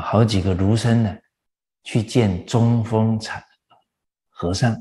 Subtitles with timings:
[0.00, 1.18] 好几个儒生呢，
[1.82, 3.42] 去见中峰禅
[4.28, 4.72] 和尚，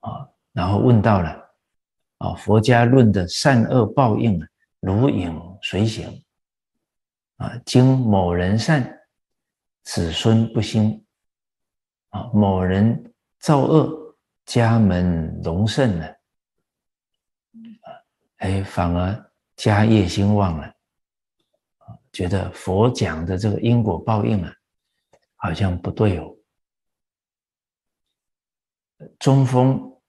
[0.00, 1.30] 啊，然后问到了，
[2.18, 4.48] 啊，佛家论的善恶报应啊，
[4.80, 6.24] 如影随形，
[7.36, 9.00] 啊，经某人善，
[9.82, 11.04] 子孙不兴，
[12.10, 16.06] 啊，某人造恶，家门隆盛呢，
[17.82, 17.88] 啊，
[18.38, 20.74] 哎，反而家业兴旺了。
[22.14, 24.54] 觉得佛讲的这个因果报应啊，
[25.34, 26.34] 好像不对哦。
[29.18, 30.00] 中风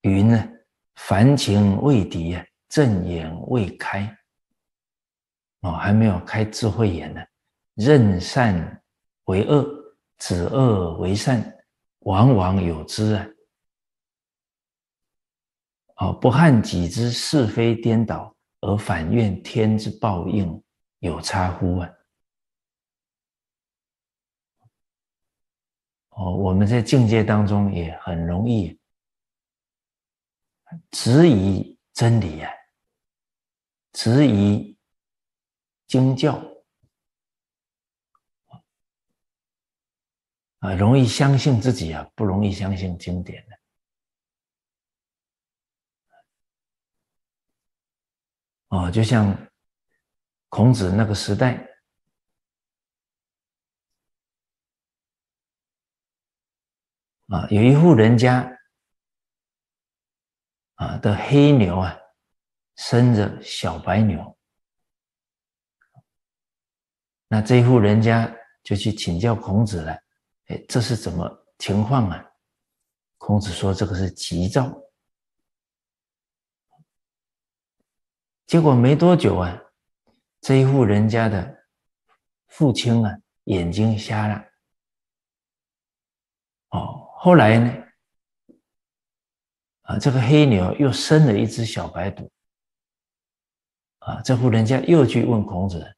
[0.00, 0.48] 云呢，
[0.94, 4.16] 凡情未敌啊，正眼未开
[5.60, 7.22] 哦，还没有开智慧眼呢。
[7.74, 8.82] 任善
[9.24, 9.68] 为恶，
[10.16, 11.58] 指恶为善，
[12.00, 13.26] 往往有之啊。
[15.96, 18.33] 哦，不害己之是非颠倒。
[18.64, 20.62] 而反怨天之报应
[21.00, 21.90] 有差乎啊？
[26.10, 28.80] 哦，我们在境界当中也很容易
[30.90, 32.50] 质疑真理呀，
[33.92, 34.78] 质疑
[35.86, 36.42] 经教
[40.60, 43.63] 啊，容易相信自己啊，不容易相信经典的。
[48.74, 49.32] 哦，就像
[50.48, 51.64] 孔子那个时代
[57.28, 58.50] 啊，有一户人家
[60.74, 61.96] 啊的黑牛啊
[62.74, 64.36] 生着小白牛，
[67.28, 68.28] 那这户人家
[68.64, 69.92] 就去请教孔子了。
[70.46, 72.28] 哎，这是怎么情况啊？
[73.18, 74.76] 孔子说：“这个是吉兆。”
[78.46, 79.58] 结果没多久啊，
[80.40, 81.64] 这一户人家的
[82.46, 84.44] 父亲啊眼睛瞎了。
[86.68, 87.74] 哦，后来呢，
[89.82, 92.28] 啊，这个黑牛又生了一只小白犊。
[94.00, 95.96] 啊，这户人家又去问孔子，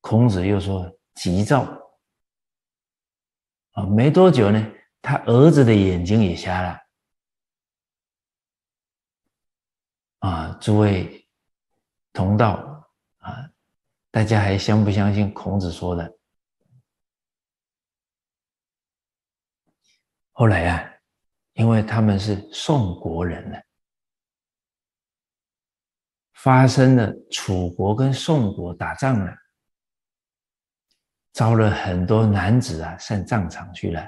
[0.00, 1.62] 孔子又说急躁。
[3.72, 6.78] 啊，没多久呢，他儿子的眼睛也瞎了。
[10.18, 11.19] 啊，诸位。
[12.12, 12.86] 同道
[13.18, 13.50] 啊，
[14.10, 16.16] 大家还相不相信孔子说的？
[20.32, 20.90] 后来啊，
[21.52, 23.58] 因为他们是宋国人呢，
[26.32, 29.36] 发生了楚国跟宋国打仗了，
[31.32, 34.00] 招了很多男子啊上战场去了，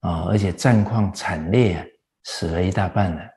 [0.00, 1.86] 啊，而且战况惨烈啊，
[2.22, 3.33] 死了一大半了。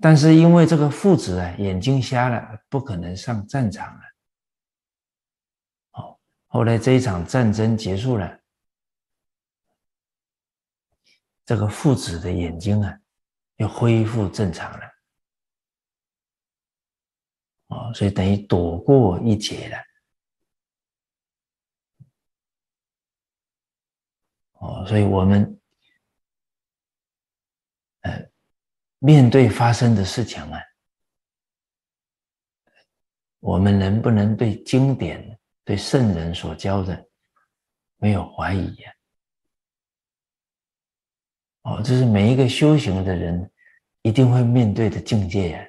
[0.00, 4.00] 但是因为这个父子啊眼睛瞎了，不可能上战场了。
[5.92, 8.40] 哦，后来这一场战争结束了，
[11.44, 13.00] 这个父子的眼睛啊
[13.56, 14.86] 又恢复正常了。
[17.66, 19.76] 哦，所以等于躲过一劫了。
[24.52, 25.60] 哦，所以我们，
[28.02, 28.30] 呃。
[29.00, 30.60] 面对发生的事情啊，
[33.38, 37.08] 我们能不能对经典、对圣人所教的
[37.96, 38.92] 没有怀疑呀？
[41.62, 43.50] 哦，这是每一个修行的人
[44.02, 45.64] 一定会面对的境界呀。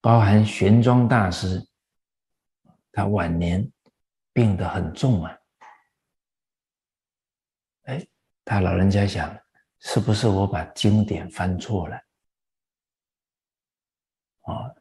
[0.00, 1.64] 包含玄奘大师，
[2.90, 3.70] 他晚年
[4.32, 5.38] 病得很重啊，
[7.82, 8.06] 哎，
[8.44, 9.38] 他老人家想。
[9.80, 11.96] 是不是我把经典翻错了？
[14.42, 14.74] 啊，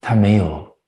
[0.00, 0.78] 他没有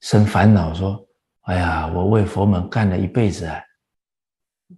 [0.00, 1.06] 生烦恼，说
[1.42, 3.62] ：“哎呀，我为佛门干了一辈子啊，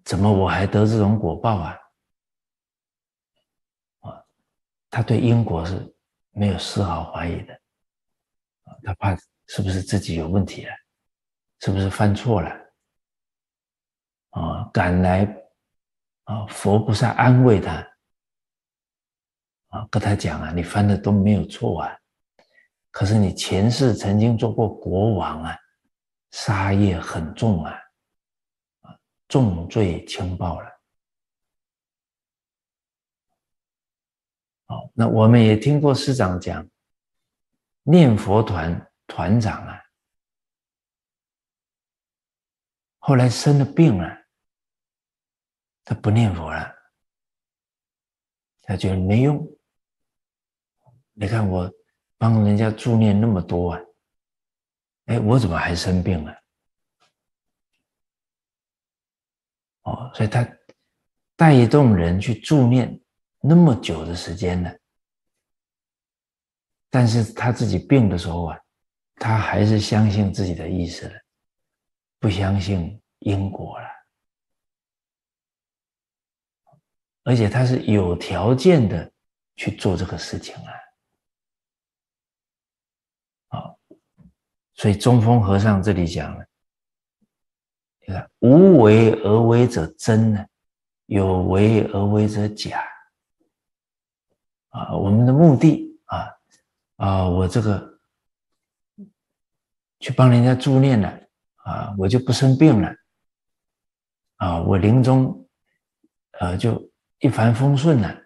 [0.05, 1.79] 怎么我还得这种果报啊？”
[4.01, 4.25] 啊，
[4.91, 5.97] 他对因果是
[6.33, 7.61] 没有丝毫怀疑的，
[8.83, 9.17] 他怕
[9.47, 10.73] 是不是自己有问题了，
[11.61, 12.64] 是不是犯错了？
[14.35, 15.25] 啊，赶来
[16.25, 16.45] 啊！
[16.47, 17.73] 佛菩萨安慰他
[19.69, 21.97] 啊，跟他讲啊，你犯的都没有错啊，
[22.91, 25.57] 可是你前世曾经做过国王啊，
[26.33, 27.73] 杀业很重啊，
[28.81, 28.99] 啊，
[29.29, 30.69] 重罪轻报了。
[34.67, 36.69] 好，那我们也听过师长讲，
[37.85, 39.81] 念佛团团长啊，
[42.99, 44.24] 后来生了病了。
[45.85, 46.75] 他不念佛了，
[48.63, 49.47] 他觉得没用，
[51.13, 51.71] 你看我
[52.17, 53.81] 帮人家助念那么多啊，
[55.07, 56.33] 哎，我怎么还生病了？
[59.83, 60.49] 哦，所以他
[61.37, 62.99] 带动人去助念
[63.41, 64.75] 那么久的时间呢，
[66.89, 68.59] 但是他自己病的时候啊，
[69.17, 71.15] 他还是相信自己的意识了，
[72.19, 73.87] 不相信因果了，
[77.25, 79.13] 而且他是有条件的
[79.57, 80.73] 去做这个事情啊。
[83.49, 83.79] 好，
[84.75, 86.47] 所以中峰和尚这里讲了。
[88.07, 90.47] 你看，无为而为者真呢，
[91.07, 92.85] 有为而为者假。
[94.69, 96.29] 啊，我们的目的啊
[96.97, 98.01] 啊，我这个
[100.01, 101.09] 去帮人家助念了
[101.59, 102.95] 啊，我就不生病了
[104.37, 105.49] 啊，我临终
[106.41, 106.91] 呃就
[107.25, 108.23] 一帆风顺了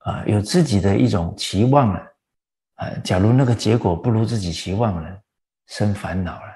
[0.00, 2.12] 啊，有自己的一种期望了
[2.74, 2.90] 啊。
[3.02, 5.22] 假如那个结果不如自己期望了，
[5.64, 6.52] 生烦恼了。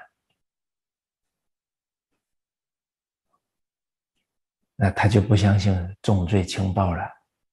[4.75, 7.01] 那他就不相信重罪轻报了，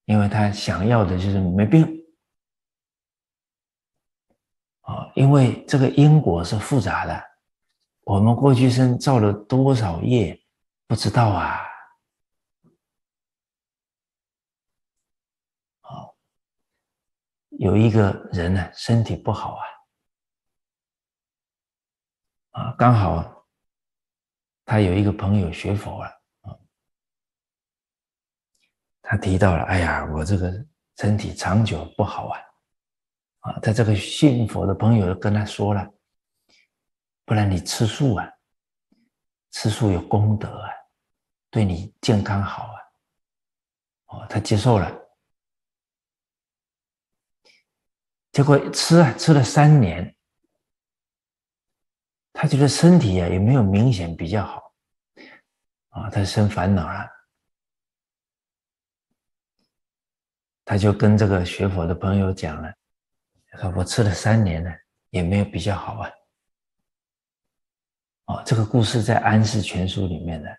[0.04, 1.82] 因为他想要的就是没病
[4.82, 5.10] 啊。
[5.14, 7.24] 因为这个因果是复杂的，
[8.02, 10.38] 我们过去生造了多少业，
[10.86, 11.58] 不知道啊。
[11.62, 11.75] 啊，
[17.58, 19.58] 有一个人呢，身体不好
[22.52, 23.46] 啊，啊，刚好
[24.64, 26.12] 他有一个朋友学佛了。
[29.08, 30.52] 他提到了，哎呀，我这个
[30.96, 32.40] 身体长久不好啊，
[33.38, 35.88] 啊，他这个信佛的朋友跟他说了，
[37.24, 38.28] 不然你吃素啊，
[39.52, 40.70] 吃素有功德啊，
[41.50, 42.76] 对你健康好啊，
[44.06, 44.90] 哦，他接受了，
[48.36, 50.14] 结果吃啊吃了三年，
[52.34, 54.74] 他觉得身体啊也没有明显比较好，
[55.88, 57.08] 啊，他生烦恼了。
[60.66, 62.70] 他就跟这个学佛的朋友讲了，
[63.52, 64.70] 他说我吃了三年了，
[65.08, 66.10] 也没有比较好啊。
[68.26, 70.58] 哦，这个故事在《安世全书》里面的。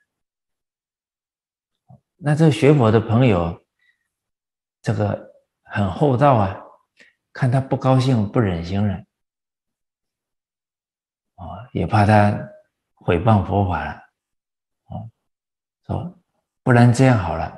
[2.16, 3.64] 那这个学佛的朋友，
[4.82, 5.32] 这个
[5.62, 6.60] 很厚道啊，
[7.38, 8.96] 看他不高兴、不忍心了，
[11.36, 12.36] 哦，也怕他
[12.96, 13.92] 毁谤佛法了，
[14.88, 15.08] 哦，
[15.86, 16.20] 说
[16.64, 17.56] 不然这样好了。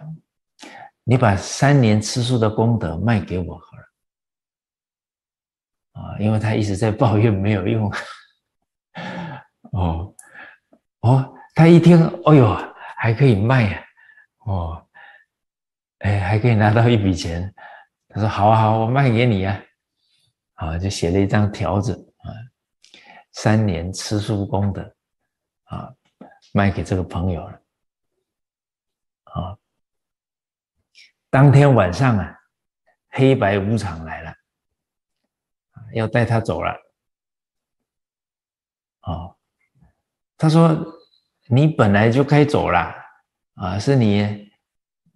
[1.05, 3.77] 你把三年吃素的功德卖给我好
[5.93, 7.89] 了，啊，因为他一直在抱怨没有用。
[9.71, 10.13] 哦，
[10.99, 12.53] 哦，他一听，哦呦，
[12.97, 13.81] 还可以卖呀，
[14.39, 14.85] 哦，
[15.99, 17.55] 哎，还可以拿到一笔钱。
[18.09, 19.57] 他说：“好啊，好，我卖给你呀。”
[20.59, 22.27] 啊，就写了一张条子啊，
[23.31, 24.81] 三年吃素功德
[25.63, 25.89] 啊，
[26.53, 27.61] 卖给这个朋友了，
[29.23, 29.57] 啊。
[31.29, 32.35] 当天晚上啊，
[33.09, 34.33] 黑白无常来了，
[35.93, 36.75] 要带他走了。
[39.03, 39.37] 哦，
[40.37, 40.77] 他说
[41.47, 42.93] ：“你本来就该走了
[43.53, 44.51] 啊，是你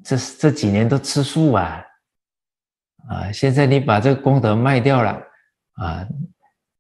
[0.06, 1.84] 这这几年都吃素啊，
[3.10, 5.22] 啊，现在你把这个功德卖掉了
[5.74, 6.08] 啊，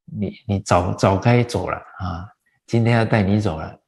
[0.05, 2.29] 你你早早该走了啊，
[2.65, 3.79] 今天要带你走了。”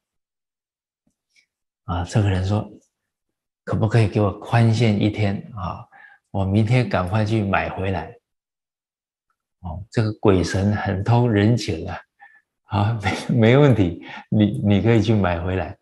[1.84, 2.68] 啊，这个人说。
[3.64, 5.84] 可不可以给我宽限一天啊？
[6.30, 8.16] 我明天赶快去买回来。
[9.58, 11.98] 哦，这个鬼神很通人情啊！
[12.66, 15.76] 啊， 没没问题，你你可以去买回来。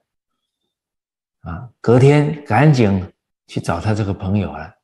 [1.40, 3.12] 啊，隔天赶紧
[3.49, 4.75] 去找他这个朋友了，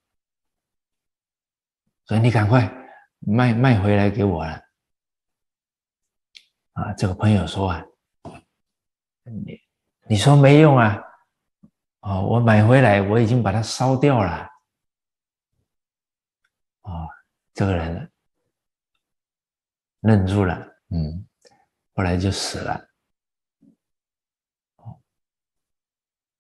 [2.05, 2.71] 所以你赶快
[3.21, 4.61] 卖卖回来给我了。
[6.73, 7.85] 啊，这个朋友说啊，
[9.25, 9.61] 你
[10.09, 10.99] 你说没用啊。
[12.01, 14.49] 哦，我买回来，我已经把它烧掉了。
[16.81, 17.07] 哦，
[17.53, 18.11] 这个人
[20.01, 20.57] 愣住了，
[20.89, 21.27] 嗯，
[21.95, 22.89] 后来就死了。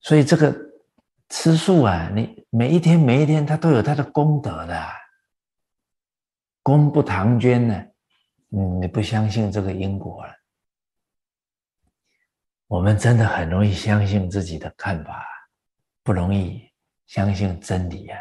[0.00, 0.56] 所以这个
[1.28, 4.82] 吃素啊，你每一天每一天，它都有它的功德的，
[6.62, 7.86] 功不唐捐呢。
[8.48, 10.34] 你不相信这个因果了，
[12.66, 15.24] 我们真的很容易相信自己的看法。
[16.02, 16.68] 不容易
[17.06, 18.18] 相信真理呀！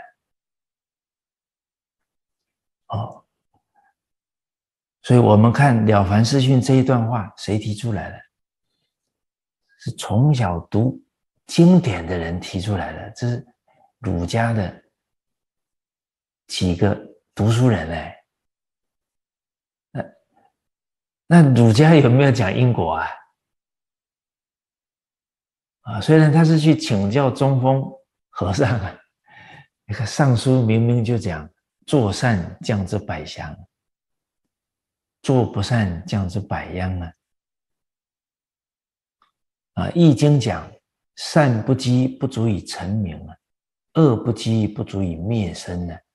[2.90, 3.26] 哦，
[5.02, 8.20] 所以我们看《了凡四训》这一段话，谁提出来的？
[9.80, 11.02] 是从小读
[11.48, 13.48] 经典的人提出来的，这是
[14.00, 14.84] 儒家的
[16.48, 16.94] 几个
[17.34, 18.19] 读书人呢？
[21.32, 23.08] 那儒家有没有讲因果啊？
[25.82, 27.84] 啊，虽然他是去请教中峰
[28.30, 29.00] 和尚啊，
[29.86, 31.48] 那个尚书明明就讲
[31.86, 33.56] 做善降之百祥，
[35.22, 37.14] 做不善降之百殃啊。
[39.74, 40.68] 啊，易经讲
[41.16, 43.38] 善不积不足以成名啊，
[44.02, 45.94] 恶不积不足以灭身呢。
[45.94, 46.09] 啊，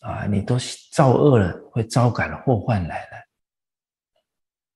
[0.00, 0.56] 啊你都
[0.90, 3.16] 造恶了，会招感祸患来了。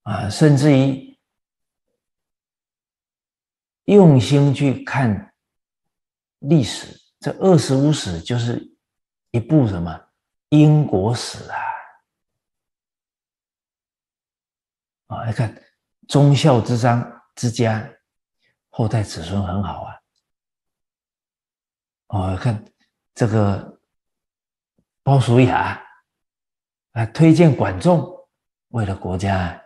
[0.03, 1.19] 啊，甚至于
[3.85, 5.33] 用心去看
[6.39, 8.75] 历史，这二十五史就是
[9.31, 10.09] 一部什么
[10.49, 11.57] 因果史啊！
[15.07, 15.55] 啊，你看
[16.07, 17.91] 忠孝之章之家，
[18.69, 19.99] 后代子孙很好啊。
[22.07, 22.63] 哦，看
[23.15, 23.80] 这个。
[25.03, 25.81] 鲍叔牙
[26.91, 28.07] 啊，推荐管仲，
[28.69, 29.59] 为了国家。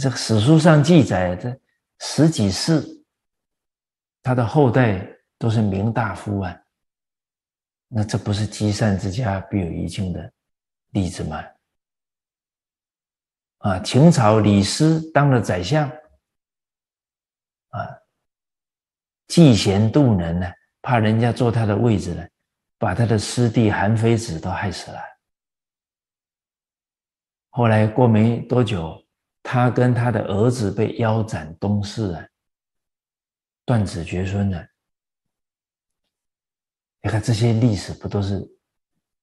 [0.00, 1.60] 这个史书上记载，这
[1.98, 2.84] 十几世，
[4.22, 5.06] 他的后代
[5.38, 6.56] 都是名大夫啊。
[7.88, 10.32] 那这不是积善之家必有余庆的
[10.90, 11.44] 例子吗？
[13.58, 15.88] 啊，秦朝李斯当了宰相，
[17.70, 17.98] 啊，
[19.28, 22.24] 嫉贤妒能呢，怕人家坐他的位置呢。
[22.78, 24.98] 把他的师弟韩非子都害死了。
[27.50, 29.02] 后来过没多久，
[29.42, 32.28] 他跟他的儿子被腰斩东市啊，
[33.64, 34.68] 断子绝孙了。
[37.00, 38.46] 你看这些历史不都是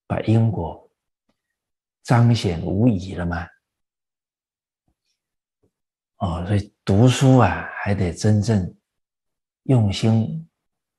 [0.07, 0.89] 把因果
[2.01, 3.48] 彰显无疑了吗？
[6.17, 8.75] 哦，所以读书啊，还得真正
[9.63, 10.50] 用心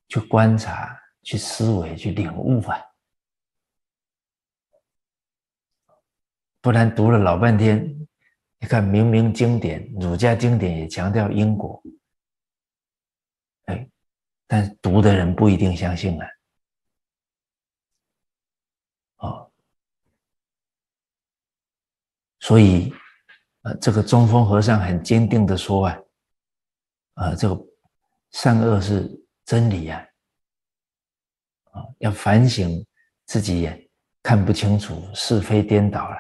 [0.09, 1.01] 去观察。
[1.25, 2.79] 去思维，去领悟啊！
[6.61, 8.07] 不然读了老半天，
[8.59, 11.83] 你看明明经典，儒家经典也强调因果，
[13.65, 13.89] 哎，
[14.47, 16.29] 但读的人不一定相信啊。
[19.17, 19.51] 哦，
[22.41, 22.93] 所以，
[23.63, 25.99] 呃，这个中峰和尚很坚定的说啊，
[27.15, 27.67] 啊，这个
[28.31, 29.11] 善恶是
[29.47, 30.07] 真理呀。
[31.75, 32.87] 啊，要反省
[33.27, 33.91] 自己也
[34.23, 36.17] 看不清楚是非颠倒了，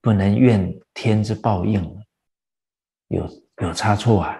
[0.00, 1.82] 不能怨天之报应，
[3.08, 3.26] 有
[3.58, 4.38] 有差错啊！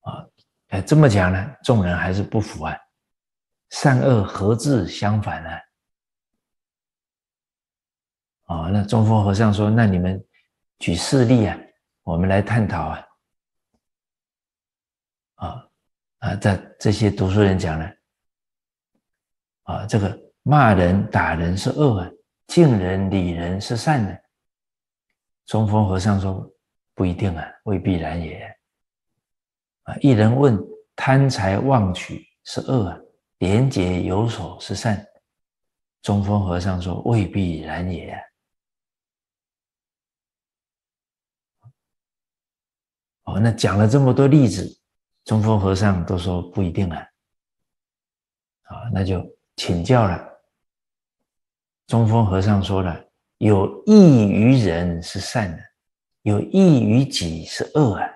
[0.00, 0.26] 啊，
[0.68, 2.74] 哎，这么讲呢，众人还是不服啊，
[3.68, 5.50] 善恶何自相反呢？
[8.46, 10.24] 啊，那中峰和尚说：“那你们
[10.78, 11.56] 举事例啊，
[12.02, 13.06] 我们来探讨啊。”
[15.36, 15.69] 啊。
[16.20, 17.90] 啊，这这些读书人讲呢，
[19.62, 22.10] 啊，这个骂人打人是恶啊，
[22.46, 24.22] 敬人礼人是善的。
[25.46, 26.48] 中峰和尚说
[26.94, 28.54] 不一定啊，未必然也。
[29.84, 30.58] 啊，一人问
[30.94, 32.98] 贪财妄取是恶啊，
[33.38, 35.02] 廉洁有所是善。
[36.02, 38.14] 中峰和尚说未必然也。
[43.22, 44.79] 哦，那讲了这么多例子。
[45.24, 46.98] 中峰和尚都说不一定啊，
[48.62, 49.24] 啊，那就
[49.56, 50.26] 请教了。
[51.86, 53.04] 中峰和尚说了：
[53.38, 55.62] 有益于人是善的，
[56.22, 58.08] 有益于己是恶啊。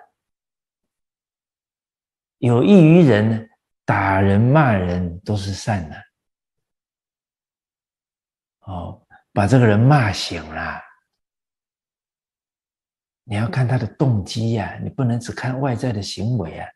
[2.38, 3.48] 有益于人，
[3.84, 5.96] 打人骂人都是善的。
[8.60, 10.80] 哦，把这个人骂醒了，
[13.24, 16.68] 你要看他的动机呀，你不能只看外在的行为啊。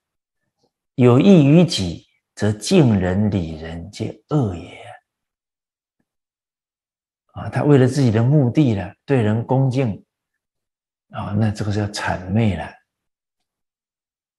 [0.98, 4.76] 有益于己，则敬人礼人皆恶也。
[7.34, 10.04] 啊，他为了自己的目的呢，对人恭敬，
[11.10, 12.68] 啊，那这个是要谄媚了，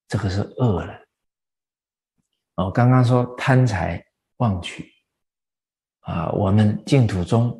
[0.05, 0.93] 这个是恶了。
[2.55, 4.05] 哦，刚刚说贪财
[4.39, 4.91] 妄取，
[6.01, 7.57] 啊，我们净土中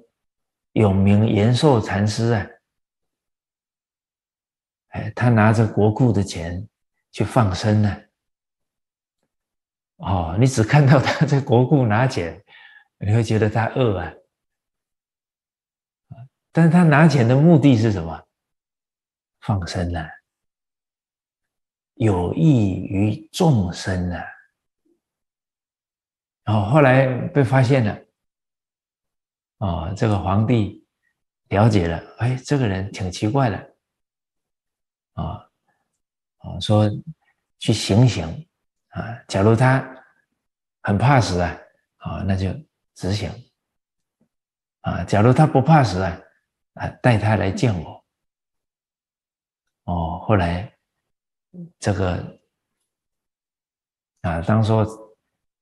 [0.74, 2.46] 有名延寿禅师啊，
[4.90, 6.68] 哎，他拿着国库的钱
[7.14, 7.98] 去放生呢。
[10.00, 12.44] 哦，你只看到他在国库拿钱，
[13.00, 14.14] 你会觉得他恶啊。
[16.52, 18.24] 但是他拿钱的目的是什么？
[19.42, 20.10] 放生啊，
[21.96, 24.24] 有益于众生啊。
[26.44, 28.00] 然后后来被发现了，
[29.58, 30.86] 哦，这个皇帝
[31.50, 33.76] 了解了，哎，这个人挺奇怪的，
[35.14, 35.50] 啊，
[36.38, 36.90] 啊，说
[37.60, 38.49] 去醒醒。
[38.90, 39.86] 啊，假如他
[40.82, 41.58] 很怕死啊，
[41.98, 42.52] 啊，那就
[42.96, 43.30] 执行
[44.82, 45.04] 啊。
[45.04, 46.22] 假如他不怕死啊，
[46.74, 48.06] 啊，带他来见我。
[49.84, 50.72] 哦，后来
[51.80, 52.40] 这个
[54.22, 54.86] 啊，当说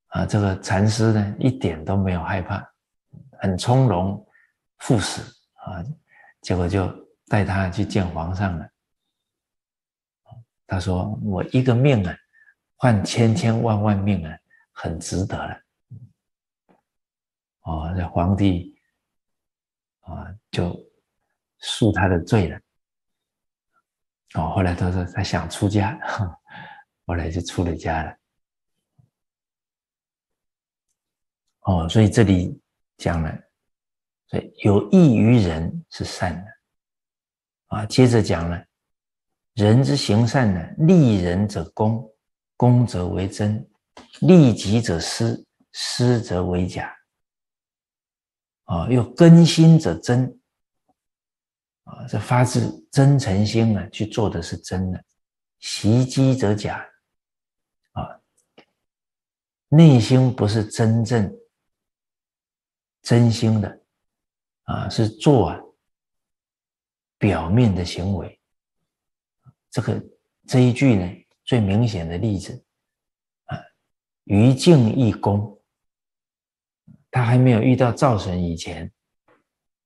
[0.07, 2.65] 啊，这个禅师呢，一点都没有害怕，
[3.39, 4.25] 很从容
[4.79, 5.21] 赴死
[5.53, 5.83] 啊，
[6.41, 6.87] 结果就
[7.27, 8.69] 带他去见皇上了。
[10.69, 12.13] 他说：“我一个命啊，
[12.77, 14.37] 换千千万万命啊，
[14.71, 15.59] 很值得了。”
[17.67, 18.79] 哦，这皇帝
[20.01, 20.71] 啊，就
[21.61, 22.59] 恕他的罪了。
[24.35, 25.99] 哦，后来他说他想出家，
[27.05, 28.17] 后来就出了家了。
[31.61, 32.57] 哦，所以这里
[32.97, 33.37] 讲了，
[34.27, 36.57] 所以有益于人是善的。
[37.67, 38.63] 啊，接着讲了。
[39.55, 42.09] 人之行善呢，利人者功，
[42.57, 43.63] 功则为真；
[44.19, 46.93] 利己者失，失则为假。
[48.65, 50.37] 啊，又根心者真。
[51.83, 54.99] 啊，这发自真诚心啊，去做的是真的；
[55.59, 56.85] 袭击者假。
[57.93, 58.19] 啊，
[59.69, 61.33] 内心不是真正
[63.01, 63.81] 真心的，
[64.63, 65.61] 啊，是做啊
[67.17, 68.37] 表面的行为。
[69.69, 70.03] 这个
[70.45, 71.09] 这一句呢，
[71.47, 72.63] 最明显的例子
[73.45, 73.57] 啊，
[74.25, 75.59] 于静一功，
[77.09, 78.91] 他还没有遇到造神以前，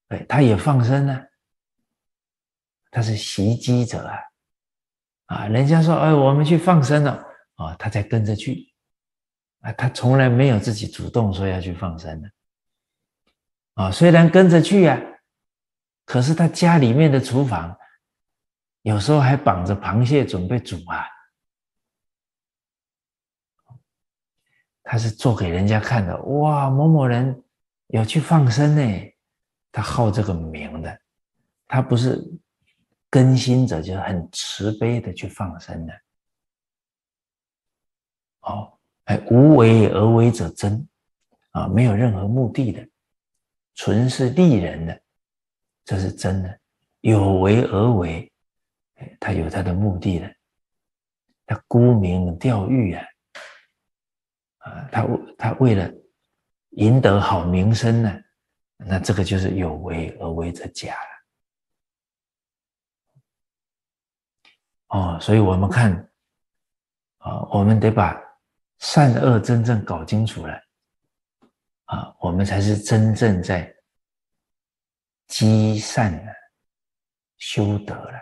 [0.08, 1.24] 哎，他也放生呢，
[2.90, 4.18] 他是袭击者啊，
[5.28, 8.74] 啊，人家说哎，我们去放生了，啊，他才跟着去，
[9.60, 12.32] 啊，他从来没有自己主动说要去放生的，
[13.76, 15.00] 啊，虽然跟着去呀，
[16.06, 17.78] 可是他家里面的厨房。
[18.84, 21.06] 有时候还绑着螃蟹准备煮啊，
[24.84, 26.22] 他是做给人家看的。
[26.24, 27.44] 哇，某某人
[27.88, 29.14] 有去放生呢，
[29.72, 31.00] 他好这个名的，
[31.68, 32.22] 他不是
[33.10, 35.94] 更新者，就是很慈悲的去放生的。
[38.42, 38.74] 哦，
[39.06, 40.88] 哎，无为而为者真
[41.52, 42.88] 啊，没有任何目的的，
[43.76, 45.02] 纯是利人的，
[45.86, 46.60] 这是真的。
[47.02, 48.28] 有为而为。
[48.96, 50.36] 哎他有他的目的的，
[51.48, 53.04] 他沽名钓誉啊，
[54.62, 55.92] 啊，他为他为了
[56.72, 58.20] 赢得好名声呢，
[58.78, 61.10] 那这个就是有为而为者假了。
[64.88, 65.92] 哦，所以我们看
[67.18, 68.20] 啊，我们得把
[68.80, 70.54] 善恶真正搞清楚了
[71.86, 73.76] 啊，我们才是真正在
[75.28, 76.34] 积善了、
[77.38, 78.20] 修德了。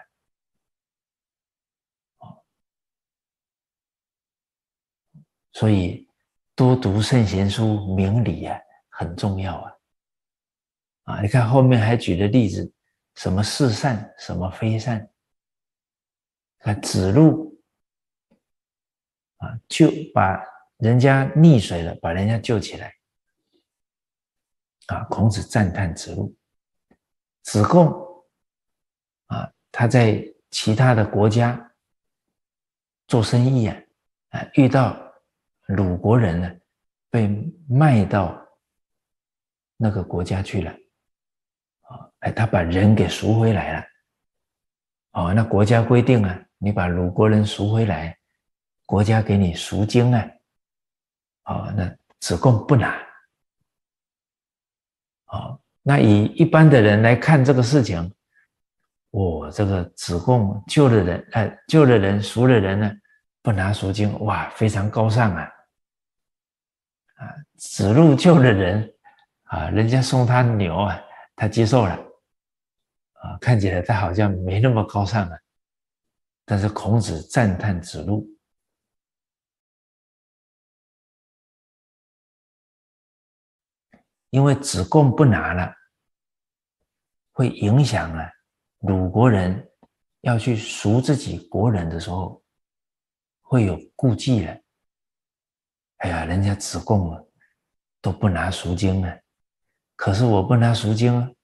[5.51, 6.08] 所以，
[6.59, 9.73] 多读圣贤书，明理啊，很重要啊！
[11.03, 12.69] 啊，你看后面还举的例子，
[13.15, 15.09] 什么是善，什么非善？
[16.57, 17.57] 看子路
[19.37, 20.43] 啊，就把
[20.75, 22.93] 人家溺水了，把人家救起来。
[24.87, 26.35] 啊，孔子赞叹子路。
[27.41, 27.87] 子贡
[29.27, 31.71] 啊，他在其他的国家
[33.07, 33.77] 做生意啊，
[34.31, 35.08] 啊，遇到。
[35.69, 36.51] 鲁国人呢，
[37.11, 37.27] 被
[37.67, 38.35] 卖到
[39.77, 40.71] 那个国家去了，
[41.81, 43.85] 啊，哎，他把人给赎回来了，
[45.11, 48.17] 哦，那国家规定啊，你把鲁国人赎回来，
[48.87, 50.27] 国家给你赎金啊，
[51.43, 52.99] 哦，那子贡不拿，
[55.27, 58.11] 哦，那以一般的人来看这个事情，
[59.11, 62.91] 我这个子贡救了人，哎，救了人，赎了人呢，
[63.43, 65.47] 不拿赎金，哇，非常高尚啊。
[67.19, 68.95] 啊，子路救了人，
[69.43, 70.97] 啊，人家送他牛啊，
[71.35, 71.93] 他接受了，
[73.13, 75.37] 啊，看起来他好像没那么高尚啊，
[76.45, 78.25] 但是孔子赞叹子路，
[84.29, 85.75] 因为子贡不拿了，
[87.33, 88.31] 会影响啊，
[88.79, 89.69] 鲁国人
[90.21, 92.41] 要去赎自己国人的时候，
[93.41, 94.57] 会有顾忌了。
[95.99, 97.21] 哎呀，人家子贡啊
[98.01, 99.21] 都不拿赎金了，
[99.97, 101.35] 可是我不拿赎金，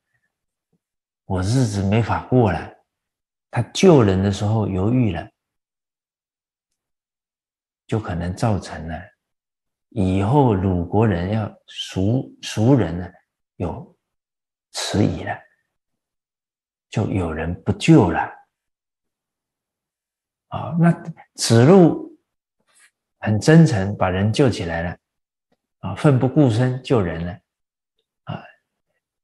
[1.25, 2.73] 我日子没法过了。
[3.51, 5.29] 他救人的时候犹豫了，
[7.85, 8.97] 就可能造成了
[9.89, 13.05] 以后鲁国人要赎赎人呢
[13.57, 13.97] 有
[14.71, 15.37] 迟疑了，
[16.89, 18.21] 就有人不救了。
[20.47, 20.91] 啊，那
[21.35, 22.04] 子路。
[23.25, 24.97] 很真诚，把人救起来了，
[25.79, 27.33] 啊，奋不顾身救人了，
[28.25, 28.43] 啊，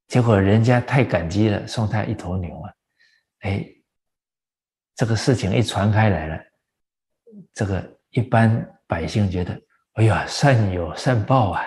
[0.07, 2.73] 结果人家太感激了，送他一头牛啊，
[3.41, 3.63] 哎，
[4.95, 6.43] 这个事情一传开来了，
[7.53, 9.61] 这个一般百姓觉得，
[9.93, 11.61] 哎呀，善有善报啊，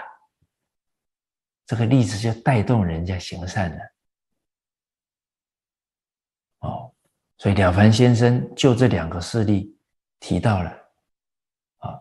[1.66, 3.84] 这个例子就带动人家行善了，
[6.58, 6.90] 哦。
[7.36, 9.78] 所以了凡先生就这两个事例
[10.18, 10.70] 提到了，
[11.78, 12.00] 啊，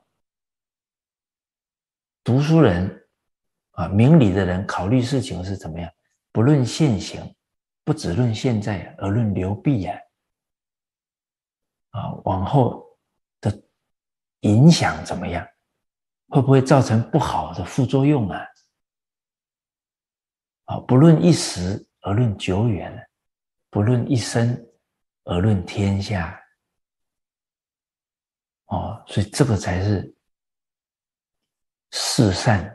[2.23, 3.07] 读书人
[3.71, 5.89] 啊，明理的人考虑事情是怎么样？
[6.31, 7.33] 不论现行，
[7.83, 9.97] 不只论现在，而论流弊呀，
[11.91, 12.85] 啊，往后
[13.41, 13.63] 的
[14.41, 15.47] 影响怎么样？
[16.27, 18.45] 会不会造成不好的副作用啊？
[20.65, 23.09] 啊，不论一时，而论久远，
[23.69, 24.63] 不论一生。
[25.25, 26.37] 而论天下，
[28.65, 30.13] 哦，所以这个才是
[31.93, 32.65] 是善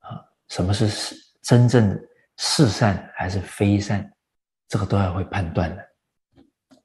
[0.00, 0.20] 啊。
[0.48, 1.98] 什么是是真正的
[2.36, 4.12] 是善还是非善？
[4.68, 5.87] 这个都要会判断的。